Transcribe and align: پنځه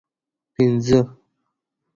پنځه 0.55 0.99